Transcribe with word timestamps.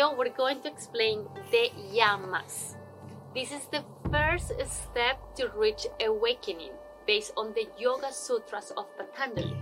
video, 0.00 0.16
we're 0.16 0.30
going 0.30 0.62
to 0.62 0.68
explain 0.68 1.26
the 1.50 1.68
yamas. 1.92 2.74
This 3.34 3.52
is 3.52 3.66
the 3.66 3.84
first 4.10 4.52
step 4.66 5.18
to 5.36 5.48
reach 5.54 5.86
awakening 6.00 6.72
based 7.06 7.32
on 7.36 7.52
the 7.52 7.66
Yoga 7.78 8.10
Sutras 8.10 8.72
of 8.78 8.86
Patanjali. 8.96 9.54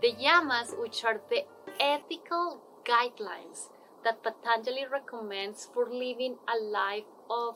The 0.00 0.14
yamas, 0.14 0.76
which 0.80 1.04
are 1.04 1.20
the 1.30 1.44
ethical 1.78 2.60
guidelines 2.84 3.68
that 4.02 4.24
Patanjali 4.24 4.84
recommends 4.90 5.68
for 5.72 5.86
living 5.86 6.38
a 6.48 6.58
life 6.60 7.10
of 7.30 7.54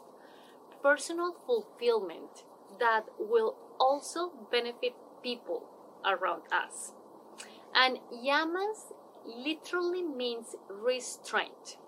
personal 0.84 1.34
fulfillment 1.44 2.44
that 2.78 3.06
will 3.18 3.56
also 3.80 4.30
benefit 4.52 4.94
people 5.24 5.64
around 6.04 6.42
us. 6.52 6.92
And 7.74 7.98
yamas 8.14 8.92
literally 9.26 10.04
means 10.04 10.54
restraint 10.70 11.78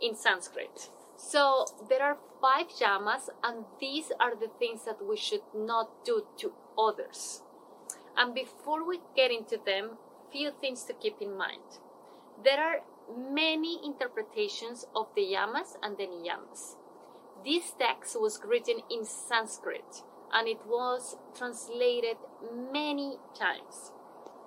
in 0.00 0.14
Sanskrit. 0.14 0.90
So 1.16 1.66
there 1.88 2.02
are 2.02 2.16
five 2.40 2.68
yamas, 2.80 3.28
and 3.44 3.64
these 3.80 4.10
are 4.18 4.34
the 4.34 4.50
things 4.58 4.84
that 4.84 5.04
we 5.04 5.16
should 5.16 5.42
not 5.54 6.04
do 6.04 6.26
to 6.38 6.52
others. 6.78 7.42
And 8.16 8.34
before 8.34 8.86
we 8.86 9.00
get 9.14 9.30
into 9.30 9.58
them, 9.64 9.98
few 10.32 10.50
things 10.60 10.84
to 10.84 10.92
keep 10.94 11.20
in 11.20 11.36
mind. 11.36 11.78
There 12.42 12.58
are 12.58 12.80
many 13.16 13.80
interpretations 13.84 14.86
of 14.94 15.08
the 15.14 15.22
yamas 15.22 15.76
and 15.82 15.96
the 15.96 16.06
niyamas. 16.06 16.76
This 17.44 17.72
text 17.78 18.20
was 18.20 18.40
written 18.44 18.80
in 18.90 19.04
Sanskrit 19.04 20.02
and 20.32 20.46
it 20.46 20.60
was 20.66 21.16
translated 21.36 22.16
many 22.72 23.16
times. 23.34 23.92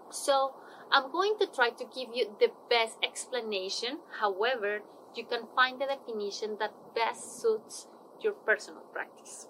So 0.10 0.54
I'm 0.92 1.12
going 1.12 1.36
to 1.40 1.48
try 1.48 1.72
to 1.72 1.86
give 1.86 2.10
you 2.14 2.36
the 2.40 2.52
best 2.70 2.98
explanation. 3.04 4.00
However, 4.20 4.82
you 5.16 5.26
can 5.26 5.48
find 5.56 5.80
the 5.80 5.86
definition 5.86 6.58
that 6.60 6.74
best 6.96 7.42
suits 7.42 7.88
your 8.22 8.34
personal 8.34 8.82
practice. 8.94 9.48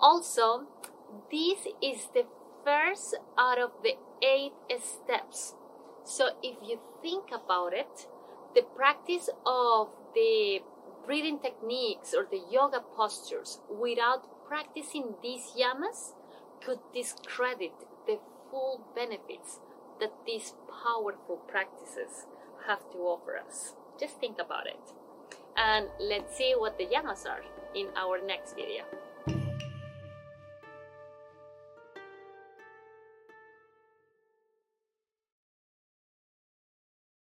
Also, 0.00 0.66
this 1.30 1.66
is 1.82 2.08
the 2.14 2.24
first 2.64 3.16
out 3.38 3.58
of 3.58 3.70
the 3.82 3.94
eight 4.22 4.52
steps. 4.80 5.54
So 6.04 6.30
if 6.42 6.56
you 6.62 6.80
think 7.02 7.30
about 7.32 7.72
it, 7.72 8.06
the 8.54 8.62
practice 8.62 9.28
of 9.46 9.88
the 10.14 10.60
breathing 11.06 11.38
techniques 11.38 12.14
or 12.14 12.26
the 12.30 12.40
yoga 12.50 12.80
postures 12.96 13.60
without 13.70 14.26
practicing 14.46 15.14
these 15.22 15.52
yamas 15.58 16.14
could 16.64 16.80
discredit 16.94 17.72
the 18.06 18.18
full 18.50 18.80
benefits 18.94 19.60
that 20.00 20.12
these 20.26 20.54
powerful 20.84 21.36
practices 21.36 22.26
have 22.66 22.80
to 22.92 22.98
offer 22.98 23.36
us. 23.38 23.74
Just 24.00 24.18
think 24.18 24.38
about 24.40 24.66
it. 24.66 24.80
And 25.56 25.86
let's 26.00 26.36
see 26.36 26.54
what 26.56 26.78
the 26.78 26.86
yamas 26.86 27.26
are 27.26 27.42
in 27.74 27.88
our 27.96 28.18
next 28.24 28.54
video. 28.54 28.84